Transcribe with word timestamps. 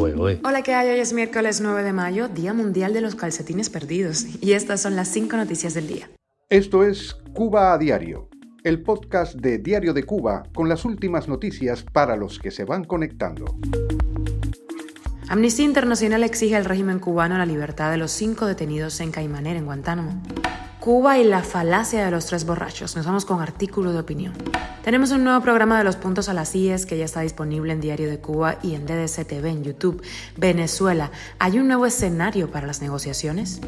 Hola, 0.00 0.62
¿qué 0.62 0.74
hay? 0.74 0.90
Hoy 0.90 1.00
es 1.00 1.12
miércoles 1.12 1.60
9 1.60 1.82
de 1.82 1.92
mayo, 1.92 2.28
Día 2.28 2.52
Mundial 2.54 2.92
de 2.92 3.00
los 3.00 3.16
Calcetines 3.16 3.68
Perdidos, 3.68 4.26
y 4.40 4.52
estas 4.52 4.80
son 4.80 4.94
las 4.94 5.08
cinco 5.08 5.36
noticias 5.36 5.74
del 5.74 5.88
día. 5.88 6.08
Esto 6.48 6.84
es 6.84 7.16
Cuba 7.34 7.72
a 7.72 7.78
Diario, 7.78 8.28
el 8.62 8.80
podcast 8.82 9.34
de 9.34 9.58
Diario 9.58 9.92
de 9.92 10.04
Cuba 10.04 10.44
con 10.54 10.68
las 10.68 10.84
últimas 10.84 11.26
noticias 11.26 11.82
para 11.82 12.14
los 12.14 12.38
que 12.38 12.52
se 12.52 12.64
van 12.64 12.84
conectando. 12.84 13.56
Amnistía 15.28 15.64
Internacional 15.64 16.22
exige 16.22 16.54
al 16.54 16.64
régimen 16.64 17.00
cubano 17.00 17.36
la 17.36 17.44
libertad 17.44 17.90
de 17.90 17.96
los 17.96 18.12
cinco 18.12 18.46
detenidos 18.46 19.00
en 19.00 19.10
Caimanera, 19.10 19.58
en 19.58 19.64
Guantánamo. 19.64 20.22
Cuba 20.80 21.18
y 21.18 21.24
la 21.24 21.42
falacia 21.42 22.04
de 22.04 22.10
los 22.10 22.26
tres 22.26 22.46
borrachos. 22.46 22.94
Nos 22.94 23.04
vamos 23.04 23.24
con 23.24 23.40
artículo 23.40 23.92
de 23.92 23.98
opinión. 23.98 24.32
Tenemos 24.84 25.10
un 25.10 25.24
nuevo 25.24 25.40
programa 25.42 25.76
de 25.76 25.82
los 25.82 25.96
puntos 25.96 26.28
a 26.28 26.34
las 26.34 26.54
IES 26.54 26.86
que 26.86 26.96
ya 26.96 27.04
está 27.04 27.20
disponible 27.20 27.72
en 27.72 27.80
Diario 27.80 28.08
de 28.08 28.20
Cuba 28.20 28.58
y 28.62 28.74
en 28.74 28.86
DDC 28.86 29.26
TV 29.26 29.50
en 29.50 29.64
YouTube. 29.64 30.02
Venezuela, 30.36 31.10
¿hay 31.40 31.58
un 31.58 31.66
nuevo 31.66 31.84
escenario 31.84 32.50
para 32.52 32.68
las 32.68 32.80
negociaciones? 32.80 33.60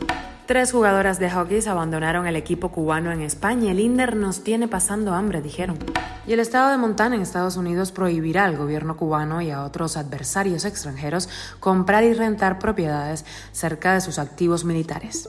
Tres 0.47 0.71
jugadoras 0.71 1.19
de 1.19 1.31
hockey 1.31 1.61
abandonaron 1.67 2.27
el 2.27 2.37
equipo 2.37 2.71
cubano 2.71 3.11
en 3.11 3.23
España. 3.23 3.73
El 3.73 3.81
INDER 3.81 4.15
nos 4.15 4.43
tiene 4.45 4.69
pasando 4.69 5.13
hambre, 5.13 5.43
dijeron. 5.43 5.79
Y 6.27 6.33
el 6.33 6.41
estado 6.41 6.71
de 6.71 6.79
Montana 6.79 7.17
en 7.17 7.23
Estados 7.23 7.57
Unidos 7.57 7.91
prohibirá 7.91 8.45
al 8.45 8.57
gobierno 8.57 8.97
cubano 8.97 9.43
y 9.43 9.51
a 9.51 9.65
otros 9.65 9.97
adversarios 9.97 10.65
extranjeros 10.65 11.29
comprar 11.59 12.05
y 12.05 12.15
rentar 12.15 12.59
propiedades 12.59 13.25
cerca 13.53 13.95
de 13.95 14.01
sus 14.01 14.19
activos 14.19 14.65
militares. 14.65 15.29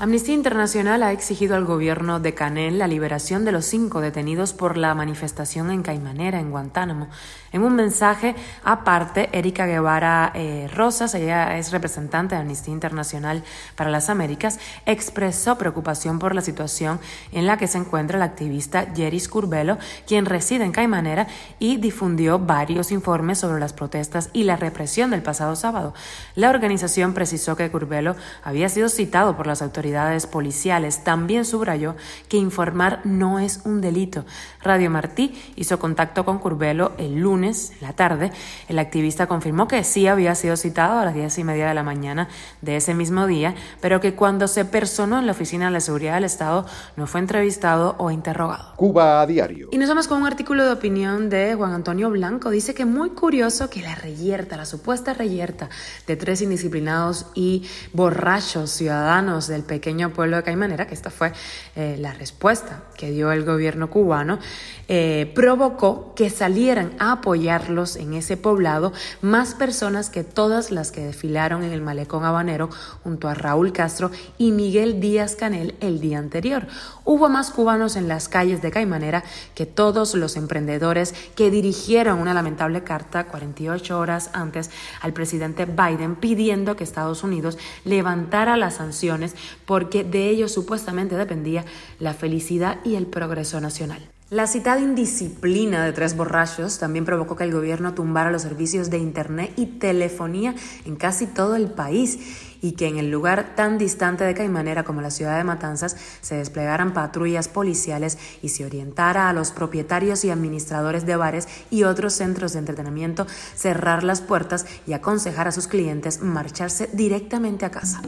Amnistía 0.00 0.36
Internacional 0.36 1.02
ha 1.02 1.10
exigido 1.10 1.56
al 1.56 1.64
gobierno 1.64 2.20
de 2.20 2.32
Canel 2.32 2.78
la 2.78 2.86
liberación 2.86 3.44
de 3.44 3.50
los 3.50 3.64
cinco 3.64 4.00
detenidos 4.00 4.52
por 4.52 4.76
la 4.76 4.94
manifestación 4.94 5.72
en 5.72 5.82
Caimanera, 5.82 6.38
en 6.38 6.52
Guantánamo. 6.52 7.08
En 7.50 7.62
un 7.62 7.74
mensaje 7.74 8.36
aparte, 8.62 9.28
Erika 9.32 9.66
Guevara 9.66 10.30
eh, 10.36 10.70
Rosas, 10.72 11.16
ella 11.16 11.58
es 11.58 11.72
representante 11.72 12.36
de 12.36 12.42
Amnistía 12.42 12.72
Internacional 12.72 13.42
para 13.74 13.90
las 13.90 14.08
Américas, 14.08 14.60
expresó 14.86 15.58
preocupación 15.58 16.20
por 16.20 16.32
la 16.32 16.42
situación 16.42 17.00
en 17.32 17.48
la 17.48 17.56
que 17.56 17.66
se 17.66 17.78
encuentra 17.78 18.18
el 18.18 18.22
activista 18.22 18.86
Jeris 18.94 19.28
Curbelo, 19.28 19.78
quien 20.06 20.26
reside 20.26 20.62
en 20.62 20.70
Caimanera 20.70 21.26
y 21.58 21.78
difundió 21.78 22.38
varios 22.38 22.92
informes 22.92 23.38
sobre 23.38 23.58
las 23.58 23.72
protestas 23.72 24.30
y 24.32 24.44
la 24.44 24.54
represión 24.54 25.10
del 25.10 25.22
pasado 25.22 25.56
sábado. 25.56 25.92
La 26.36 26.50
organización 26.50 27.14
precisó 27.14 27.56
que 27.56 27.68
Curbelo 27.72 28.14
había 28.44 28.68
sido 28.68 28.88
citado 28.90 29.36
por 29.36 29.48
las 29.48 29.60
autoridades 29.60 29.87
policiales. 30.26 31.04
También 31.04 31.44
subrayó 31.44 31.96
que 32.28 32.36
informar 32.36 33.00
no 33.04 33.38
es 33.38 33.60
un 33.64 33.80
delito. 33.80 34.24
Radio 34.62 34.90
Martí 34.90 35.34
hizo 35.56 35.78
contacto 35.78 36.24
con 36.24 36.38
Curbelo 36.38 36.92
el 36.98 37.16
lunes, 37.20 37.72
en 37.72 37.86
la 37.86 37.92
tarde. 37.92 38.32
El 38.68 38.78
activista 38.78 39.26
confirmó 39.26 39.68
que 39.68 39.84
sí 39.84 40.06
había 40.06 40.34
sido 40.34 40.56
citado 40.56 40.98
a 40.98 41.04
las 41.04 41.14
diez 41.14 41.38
y 41.38 41.44
media 41.44 41.68
de 41.68 41.74
la 41.74 41.82
mañana 41.82 42.28
de 42.60 42.76
ese 42.76 42.94
mismo 42.94 43.26
día, 43.26 43.54
pero 43.80 44.00
que 44.00 44.14
cuando 44.14 44.48
se 44.48 44.64
personó 44.64 45.18
en 45.18 45.26
la 45.26 45.32
Oficina 45.32 45.66
de 45.66 45.72
la 45.72 45.80
Seguridad 45.80 46.14
del 46.14 46.24
Estado 46.24 46.66
no 46.96 47.06
fue 47.06 47.20
entrevistado 47.20 47.94
o 47.98 48.10
interrogado. 48.10 48.74
Cuba 48.76 49.20
a 49.20 49.26
diario. 49.26 49.68
Y 49.70 49.78
nos 49.78 49.88
vamos 49.88 50.08
con 50.08 50.20
un 50.20 50.26
artículo 50.26 50.64
de 50.64 50.72
opinión 50.72 51.30
de 51.30 51.54
Juan 51.54 51.72
Antonio 51.72 52.10
Blanco. 52.10 52.50
Dice 52.50 52.74
que 52.74 52.84
muy 52.84 53.10
curioso 53.10 53.70
que 53.70 53.82
la 53.82 53.94
reyerta, 53.94 54.56
la 54.56 54.66
supuesta 54.66 55.14
reyerta 55.14 55.68
de 56.06 56.16
tres 56.16 56.42
indisciplinados 56.42 57.26
y 57.34 57.66
borrachos 57.92 58.70
ciudadanos 58.70 59.46
del 59.48 59.62
pequeño 59.78 60.10
pueblo 60.10 60.36
de 60.36 60.42
Caimanera, 60.42 60.88
que 60.88 60.94
esta 60.94 61.08
fue 61.08 61.32
eh, 61.76 61.96
la 62.00 62.12
respuesta 62.12 62.82
que 62.96 63.12
dio 63.12 63.30
el 63.30 63.44
gobierno 63.44 63.90
cubano, 63.90 64.40
eh, 64.88 65.30
provocó 65.36 66.14
que 66.16 66.30
salieran 66.30 66.94
a 66.98 67.12
apoyarlos 67.12 67.94
en 67.94 68.14
ese 68.14 68.36
poblado 68.36 68.92
más 69.22 69.54
personas 69.54 70.10
que 70.10 70.24
todas 70.24 70.72
las 70.72 70.90
que 70.90 71.04
desfilaron 71.04 71.62
en 71.62 71.70
el 71.70 71.80
malecón 71.80 72.24
habanero 72.24 72.70
junto 73.04 73.28
a 73.28 73.34
Raúl 73.34 73.72
Castro 73.72 74.10
y 74.36 74.50
Miguel 74.50 74.98
Díaz 74.98 75.36
Canel 75.36 75.76
el 75.80 76.00
día 76.00 76.18
anterior. 76.18 76.66
Hubo 77.04 77.28
más 77.28 77.50
cubanos 77.52 77.94
en 77.94 78.08
las 78.08 78.28
calles 78.28 78.60
de 78.62 78.72
Caimanera 78.72 79.22
que 79.54 79.64
todos 79.64 80.14
los 80.14 80.36
emprendedores 80.36 81.14
que 81.36 81.52
dirigieron 81.52 82.18
una 82.18 82.34
lamentable 82.34 82.82
carta 82.82 83.28
48 83.28 83.96
horas 83.96 84.30
antes 84.32 84.70
al 85.00 85.12
presidente 85.12 85.66
Biden 85.66 86.16
pidiendo 86.16 86.74
que 86.74 86.82
Estados 86.82 87.22
Unidos 87.22 87.58
levantara 87.84 88.56
las 88.56 88.74
sanciones 88.74 89.36
porque 89.68 90.02
de 90.02 90.30
ello 90.30 90.48
supuestamente 90.48 91.14
dependía 91.14 91.62
la 92.00 92.14
felicidad 92.14 92.78
y 92.84 92.94
el 92.94 93.06
progreso 93.06 93.60
nacional. 93.60 94.00
La 94.30 94.46
citada 94.46 94.80
indisciplina 94.80 95.84
de 95.84 95.92
tres 95.92 96.16
borrachos 96.16 96.78
también 96.78 97.04
provocó 97.04 97.36
que 97.36 97.44
el 97.44 97.52
gobierno 97.52 97.92
tumbara 97.92 98.30
los 98.30 98.42
servicios 98.42 98.88
de 98.88 98.96
Internet 98.98 99.52
y 99.56 99.66
telefonía 99.66 100.54
en 100.86 100.96
casi 100.96 101.26
todo 101.26 101.54
el 101.54 101.70
país 101.70 102.18
y 102.62 102.72
que 102.72 102.88
en 102.88 102.96
el 102.96 103.10
lugar 103.10 103.54
tan 103.56 103.76
distante 103.76 104.24
de 104.24 104.34
Caimanera 104.34 104.84
como 104.84 105.02
la 105.02 105.10
ciudad 105.10 105.36
de 105.36 105.44
Matanzas 105.44 105.96
se 106.22 106.36
desplegaran 106.36 106.94
patrullas 106.94 107.48
policiales 107.48 108.18
y 108.42 108.48
se 108.48 108.64
orientara 108.64 109.28
a 109.28 109.34
los 109.34 109.50
propietarios 109.50 110.24
y 110.24 110.30
administradores 110.30 111.04
de 111.04 111.16
bares 111.16 111.46
y 111.70 111.82
otros 111.84 112.14
centros 112.14 112.54
de 112.54 112.60
entretenimiento 112.60 113.26
cerrar 113.54 114.02
las 114.02 114.22
puertas 114.22 114.64
y 114.86 114.94
aconsejar 114.94 115.46
a 115.46 115.52
sus 115.52 115.68
clientes 115.68 116.22
marcharse 116.22 116.88
directamente 116.94 117.66
a 117.66 117.70
casa. 117.70 118.00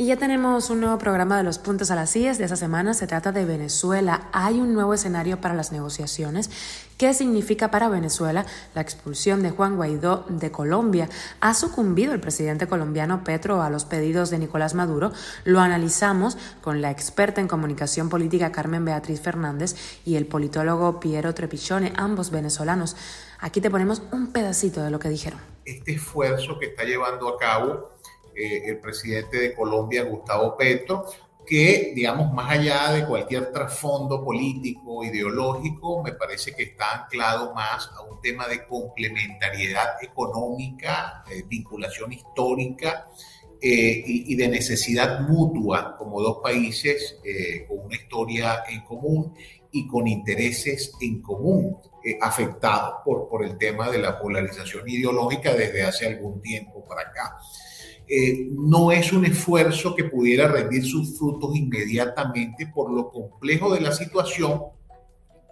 Y 0.00 0.06
ya 0.06 0.16
tenemos 0.16 0.70
un 0.70 0.80
nuevo 0.80 0.96
programa 0.96 1.36
de 1.36 1.42
los 1.42 1.58
puntos 1.58 1.90
a 1.90 1.94
las 1.94 2.08
sillas 2.08 2.38
de 2.38 2.46
esa 2.46 2.56
semana. 2.56 2.94
Se 2.94 3.06
trata 3.06 3.32
de 3.32 3.44
Venezuela. 3.44 4.30
Hay 4.32 4.58
un 4.58 4.72
nuevo 4.72 4.94
escenario 4.94 5.42
para 5.42 5.52
las 5.52 5.72
negociaciones. 5.72 6.48
¿Qué 6.96 7.12
significa 7.12 7.70
para 7.70 7.90
Venezuela 7.90 8.46
la 8.74 8.80
expulsión 8.80 9.42
de 9.42 9.50
Juan 9.50 9.76
Guaidó 9.76 10.24
de 10.30 10.50
Colombia? 10.50 11.10
¿Ha 11.42 11.52
sucumbido 11.52 12.14
el 12.14 12.20
presidente 12.20 12.66
colombiano 12.66 13.24
Petro 13.24 13.60
a 13.60 13.68
los 13.68 13.84
pedidos 13.84 14.30
de 14.30 14.38
Nicolás 14.38 14.74
Maduro? 14.74 15.12
Lo 15.44 15.60
analizamos 15.60 16.38
con 16.62 16.80
la 16.80 16.90
experta 16.90 17.42
en 17.42 17.48
comunicación 17.48 18.08
política 18.08 18.52
Carmen 18.52 18.86
Beatriz 18.86 19.20
Fernández 19.20 19.76
y 20.06 20.16
el 20.16 20.24
politólogo 20.24 20.98
Piero 20.98 21.34
Trepichone, 21.34 21.92
ambos 21.94 22.30
venezolanos. 22.30 22.96
Aquí 23.38 23.60
te 23.60 23.70
ponemos 23.70 24.00
un 24.12 24.32
pedacito 24.32 24.82
de 24.82 24.90
lo 24.90 24.98
que 24.98 25.10
dijeron. 25.10 25.40
Este 25.66 25.92
esfuerzo 25.92 26.58
que 26.58 26.68
está 26.68 26.84
llevando 26.84 27.28
a 27.28 27.38
cabo 27.38 27.99
eh, 28.40 28.62
el 28.70 28.78
presidente 28.78 29.38
de 29.38 29.54
Colombia, 29.54 30.02
Gustavo 30.02 30.56
Petro, 30.56 31.04
que, 31.46 31.92
digamos, 31.94 32.32
más 32.32 32.50
allá 32.52 32.90
de 32.92 33.04
cualquier 33.04 33.52
trasfondo 33.52 34.24
político, 34.24 35.04
ideológico, 35.04 36.02
me 36.02 36.12
parece 36.12 36.54
que 36.54 36.62
está 36.62 37.02
anclado 37.02 37.52
más 37.54 37.90
a 37.94 38.00
un 38.02 38.18
tema 38.22 38.48
de 38.48 38.66
complementariedad 38.66 40.02
económica, 40.02 41.22
vinculación 41.48 42.14
histórica 42.14 43.08
eh, 43.60 44.02
y, 44.06 44.34
de 44.36 44.48
necesidad 44.48 45.20
mutua 45.20 45.96
como 45.98 46.22
dos 46.22 46.38
países 46.42 47.18
eh, 47.22 47.66
con 47.68 47.80
una 47.80 47.96
historia 47.96 48.62
en 48.70 48.80
común 48.84 49.34
y 49.70 49.86
con 49.86 50.08
intereses 50.08 50.92
en 51.02 51.20
común 51.20 51.76
afectados 52.22 53.02
por, 53.04 53.28
por 53.28 53.44
el 53.44 53.58
tema 53.58 53.90
de 53.90 53.98
la 53.98 54.18
polarización 54.18 54.88
ideológica 54.88 55.52
desde 55.52 55.82
hace 55.82 56.06
algún 56.06 56.40
tiempo 56.40 56.82
para 56.86 57.02
acá. 57.02 57.36
Eh, 58.12 58.48
no 58.50 58.90
es 58.90 59.12
un 59.12 59.24
esfuerzo 59.24 59.94
que 59.94 60.02
pudiera 60.02 60.48
rendir 60.48 60.84
sus 60.84 61.16
frutos 61.16 61.54
inmediatamente 61.54 62.66
por 62.66 62.90
lo 62.90 63.08
complejo 63.08 63.72
de 63.72 63.80
la 63.80 63.92
situación 63.92 64.62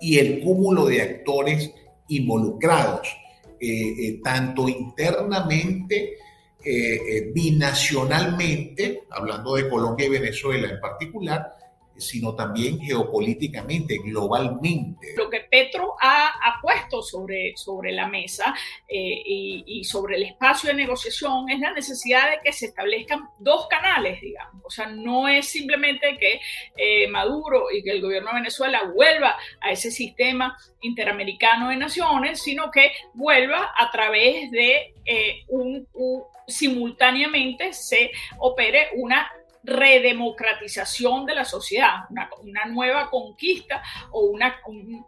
y 0.00 0.18
el 0.18 0.40
cúmulo 0.40 0.86
de 0.86 1.00
actores 1.00 1.72
involucrados, 2.08 3.06
eh, 3.60 3.94
eh, 4.08 4.20
tanto 4.24 4.68
internamente, 4.68 6.16
binacionalmente, 7.32 9.04
hablando 9.08 9.54
de 9.54 9.70
Colombia 9.70 10.06
y 10.06 10.10
Venezuela 10.10 10.68
en 10.68 10.80
particular, 10.80 11.54
sino 11.98 12.34
también 12.34 12.80
geopolíticamente, 12.80 13.98
globalmente. 13.98 15.14
Lo 15.16 15.28
que 15.28 15.40
Petro 15.40 15.94
ha, 16.00 16.58
puesto 16.62 17.02
sobre, 17.02 17.56
sobre 17.56 17.92
la 17.92 18.08
mesa 18.08 18.54
eh, 18.88 19.22
y, 19.24 19.84
sobre 19.84 20.16
el 20.16 20.24
espacio 20.24 20.70
de 20.70 20.76
negociación 20.76 21.48
es 21.50 21.60
la 21.60 21.72
necesidad 21.72 22.30
de 22.30 22.38
que 22.42 22.52
se 22.52 22.66
establezcan 22.66 23.28
dos 23.38 23.68
canales, 23.68 24.20
digamos. 24.20 24.64
O 24.64 24.70
sea, 24.70 24.86
no 24.86 25.28
es 25.28 25.46
simplemente 25.48 26.16
que 26.18 26.40
eh, 26.76 27.08
Maduro 27.08 27.66
y 27.70 27.82
que 27.82 27.92
el 27.92 28.02
gobierno 28.02 28.30
de 28.30 28.36
Venezuela 28.36 28.90
vuelva 28.94 29.36
a 29.60 29.70
ese 29.70 29.90
sistema 29.90 30.56
interamericano 30.80 31.68
de 31.68 31.76
naciones, 31.76 32.42
sino 32.42 32.70
que 32.70 32.92
vuelva 33.14 33.72
a 33.78 33.90
través 33.90 34.50
de 34.50 34.94
eh, 35.04 35.44
un 35.48 35.86
simultáneamente 36.48 37.72
se 37.72 38.10
opere 38.38 38.88
una 38.96 39.30
redemocratización 39.68 41.26
de 41.26 41.34
la 41.34 41.44
sociedad, 41.44 42.06
una, 42.10 42.64
nueva 42.66 43.10
conquista 43.10 43.82
o 44.10 44.26
una, 44.26 44.56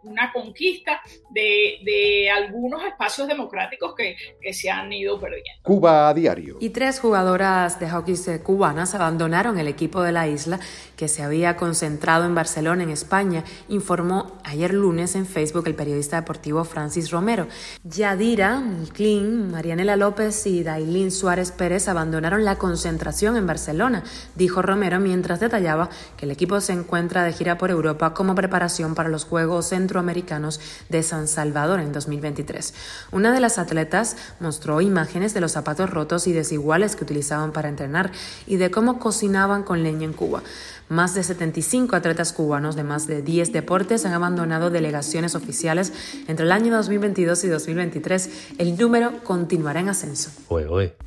una 0.03 0.31
conquista 0.31 1.01
de, 1.29 1.79
de, 1.83 2.29
algunos 2.29 2.83
espacios 2.83 3.27
democráticos 3.27 3.93
que, 3.95 4.15
que, 4.39 4.53
se 4.53 4.69
han 4.69 4.91
ido 4.91 5.19
perdiendo. 5.19 5.61
Cuba 5.63 6.09
a 6.09 6.13
diario. 6.13 6.57
Y 6.59 6.69
tres 6.69 6.99
jugadoras 6.99 7.79
de 7.79 7.89
hockey 7.89 8.15
cubanas 8.43 8.93
abandonaron 8.95 9.57
el 9.59 9.67
equipo 9.67 10.01
de 10.01 10.11
la 10.11 10.27
isla 10.27 10.59
que 10.95 11.07
se 11.07 11.23
había 11.23 11.57
concentrado 11.57 12.25
en 12.25 12.35
Barcelona, 12.35 12.83
en 12.83 12.89
España, 12.89 13.43
informó 13.69 14.37
ayer 14.43 14.73
lunes 14.73 15.15
en 15.15 15.25
Facebook 15.25 15.67
el 15.67 15.75
periodista 15.75 16.17
deportivo 16.17 16.63
Francis 16.63 17.09
Romero. 17.09 17.47
Yadira, 17.83 18.59
Milclin, 18.59 19.49
Marianela 19.49 19.95
López 19.95 20.45
y 20.45 20.63
Dailín 20.63 21.11
Suárez 21.11 21.51
Pérez 21.51 21.87
abandonaron 21.87 22.45
la 22.45 22.57
concentración 22.57 23.35
en 23.35 23.47
Barcelona, 23.47 24.03
dijo 24.35 24.50
Romero 24.59 24.99
mientras 24.99 25.39
detallaba 25.39 25.89
que 26.17 26.25
el 26.25 26.31
equipo 26.31 26.59
se 26.59 26.73
encuentra 26.73 27.23
de 27.23 27.31
gira 27.31 27.57
por 27.57 27.71
Europa 27.71 28.13
como 28.13 28.35
preparación 28.35 28.95
para 28.95 29.09
los 29.09 29.23
Juegos 29.23 29.69
Centroamericanos 29.69 30.59
de 30.89 31.03
San 31.03 31.27
Salvador 31.27 31.79
en 31.79 31.93
2023. 31.93 32.73
Una 33.11 33.31
de 33.31 33.39
las 33.39 33.57
atletas 33.57 34.17
mostró 34.39 34.81
imágenes 34.81 35.33
de 35.33 35.41
los 35.41 35.51
zapatos 35.51 35.89
rotos 35.89 36.27
y 36.27 36.33
desiguales 36.33 36.95
que 36.95 37.03
utilizaban 37.03 37.51
para 37.51 37.69
entrenar 37.69 38.11
y 38.47 38.57
de 38.57 38.71
cómo 38.71 38.99
cocinaban 38.99 39.63
con 39.63 39.83
leña 39.83 40.05
en 40.05 40.13
Cuba. 40.13 40.41
Más 40.89 41.15
de 41.15 41.23
75 41.23 41.95
atletas 41.95 42.33
cubanos 42.33 42.75
de 42.75 42.83
más 42.83 43.07
de 43.07 43.21
10 43.21 43.53
deportes 43.53 44.05
han 44.05 44.11
abandonado 44.11 44.69
delegaciones 44.69 45.35
oficiales 45.35 45.93
entre 46.27 46.45
el 46.45 46.51
año 46.51 46.75
2022 46.75 47.45
y 47.45 47.47
2023. 47.47 48.29
El 48.57 48.77
número 48.77 49.23
continuará 49.23 49.79
en 49.79 49.87
ascenso. 49.87 50.31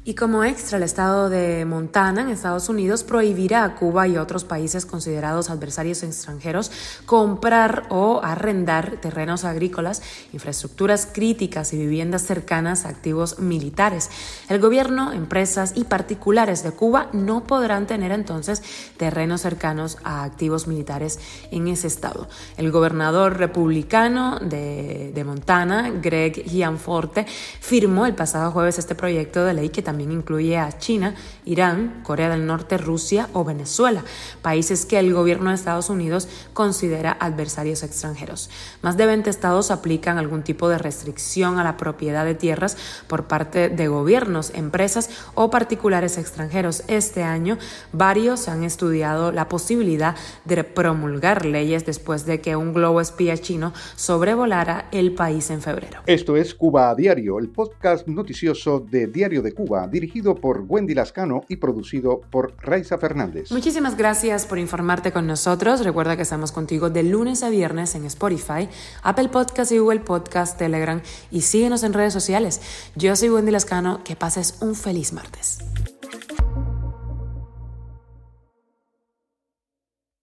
Y 0.05 0.14
como 0.14 0.43
extra, 0.43 0.79
el 0.79 0.85
estado 0.85 1.29
de 1.29 1.67
Montana, 1.67 2.23
en 2.23 2.31
Estados 2.31 2.70
Unidos, 2.70 3.05
prohibirá 3.25 3.65
a 3.65 3.75
Cuba 3.75 4.06
y 4.06 4.19
otros 4.19 4.44
países 4.44 4.85
considerados 4.85 5.49
adversarios 5.49 6.03
extranjeros 6.03 6.71
comprar 7.06 7.85
o 7.88 8.21
arrendar 8.23 8.99
terrenos 9.00 9.47
agrícolas, 9.47 10.03
infraestructuras 10.35 11.09
críticas 11.11 11.73
y 11.73 11.79
viviendas 11.79 12.26
cercanas 12.26 12.85
a 12.85 12.91
activos 12.91 13.38
militares. 13.38 14.11
El 14.50 14.61
gobierno, 14.61 15.15
empresas 15.15 15.73
y 15.75 15.85
particulares 15.85 16.62
de 16.62 16.73
Cuba 16.73 17.09
no 17.15 17.44
podrán 17.44 17.87
tener 17.87 18.12
entonces 18.12 18.62
terrenos 18.99 19.41
cercanos 19.41 19.97
a 20.05 20.25
activos 20.25 20.67
militares 20.67 21.19
en 21.50 21.69
ese 21.69 21.87
estado. 21.87 22.29
El 22.59 22.70
gobernador 22.70 23.38
republicano 23.38 24.38
de, 24.38 25.12
de 25.15 25.25
Montana, 25.25 25.91
Greg 26.03 26.44
Gianforte, 26.44 27.25
firmó 27.25 28.05
el 28.05 28.15
pasado 28.15 28.50
jueves 28.50 28.79
este 28.79 28.94
proyecto 28.94 29.47
de 29.47 29.55
ley 29.55 29.70
que 29.70 29.81
también 29.81 30.12
incluye 30.12 30.59
a 30.59 30.77
China, 30.77 31.15
Irán, 31.47 32.03
Corea 32.03 32.29
del 32.29 32.47
Norte, 32.47 32.77
Rusia 32.77 33.13
o 33.32 33.44
Venezuela, 33.44 34.05
países 34.43 34.87
que 34.87 34.99
el 34.99 35.12
gobierno 35.12 35.50
de 35.50 35.56
Estados 35.56 35.90
Unidos 35.90 36.28
considera 36.52 37.16
adversarios 37.20 37.82
extranjeros. 37.82 38.50
Más 38.82 38.96
de 38.96 39.06
20 39.06 39.31
estados 39.31 39.70
aplican 39.70 40.19
algún 40.19 40.43
tipo 40.43 40.69
de 40.69 40.78
restricción 40.78 41.58
a 41.58 41.64
la 41.64 41.76
propiedad 41.76 42.25
de 42.25 42.34
tierras 42.34 42.76
por 43.06 43.25
parte 43.25 43.69
de 43.69 43.88
gobiernos, 43.88 44.50
empresas 44.55 45.11
o 45.34 45.50
particulares 45.50 46.19
extranjeros. 46.19 46.84
Este 46.88 47.22
año, 47.22 47.58
varios 47.93 48.49
han 48.49 48.64
estudiado 48.64 49.32
la 49.32 49.49
posibilidad 49.49 50.17
de 50.44 50.64
promulgar 50.64 51.44
leyes 51.44 51.87
después 51.87 52.26
de 52.26 52.40
que 52.40 52.56
un 52.56 52.72
globo 52.72 53.00
espía 53.00 53.37
chino 53.37 53.72
sobrevolara 53.96 54.88
el 54.93 55.14
país 55.14 55.50
en 55.50 55.60
febrero. 55.60 56.00
Esto 56.06 56.37
es 56.37 56.55
Cuba 56.55 56.90
a 56.90 56.94
Diario, 56.94 57.38
el 57.38 57.49
podcast 57.49 58.06
noticioso 58.06 58.81
de 58.81 59.06
Diario 59.06 59.43
de 59.43 59.52
Cuba, 59.52 59.87
dirigido 59.88 60.34
por 60.34 60.64
Wendy 60.67 60.94
Lascano 60.94 61.43
y 61.49 61.56
producido 61.56 62.20
por 62.31 62.55
Raiza 62.58 62.99
Fernández. 63.05 63.51
Muchísimas 63.51 63.99
gracias 63.99 64.47
por 64.47 64.59
informarte 64.59 65.12
con 65.12 65.27
nosotros. 65.27 65.85
Recuerda 65.85 66.17
que 66.17 66.23
estamos 66.23 66.53
contigo 66.53 66.89
de 66.89 67.03
lunes 67.03 67.43
a 67.43 67.51
viernes 67.51 67.95
en 67.95 68.06
Spotify, 68.06 68.67
Apple 69.03 69.29
Podcast 69.29 69.73
y 69.73 69.79
Google 69.79 70.01
Podcast, 70.01 70.56
Telegram 70.56 71.03
y 71.31 71.43
síguenos 71.43 71.83
en 71.83 71.93
redes 71.93 72.15
sociales. 72.15 72.62
Yo 72.97 73.15
soy 73.15 73.29
Wendy 73.29 73.51
Lascano, 73.51 74.03
que 74.05 74.17
pases 74.17 74.56
un 74.62 74.75
feliz 74.75 75.12
martes. 75.12 75.59